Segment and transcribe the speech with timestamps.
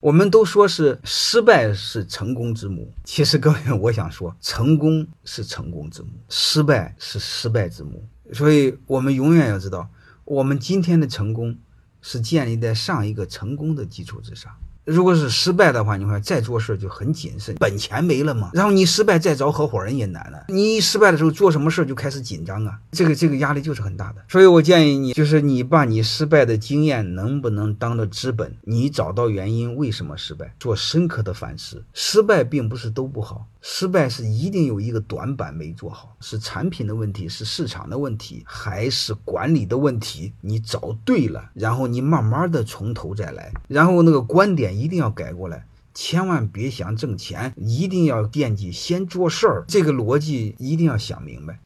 [0.00, 8.02] 我们都说是失败是成功之母，其实各位，我想说，成功是成功之母，失败是失败之母。
[8.32, 9.86] 所以，我们永远要知道，
[10.24, 11.54] 我们今天的成功
[12.00, 14.50] 是建立在上一个成功的基础之上。
[14.84, 18.50] 如果是失败的话，你看再做事就很谨慎，本钱没了嘛。
[18.54, 20.46] 然后你失败再找合伙人也难了。
[20.48, 24.22] 你一失败的时候做什么事就开始紧张啊，这个这个压力就是很大的。
[24.28, 31.84] 所以我建议你，就是你把你失败的经验能不能当做资本，你找到原因为什么失败，做深刻的反思。
[31.92, 33.46] 失败并不是都不好。
[33.62, 40.32] 失败是一定有一个短板没做好，是产品的问题，是市场的问题，还是管理的问题？
[40.40, 51.60] 你找对了，然后你慢慢的从头再来，然后那个观点一定要改过来，千万别想挣钱，一定要惦记先做事儿，这个逻辑一定要想明白。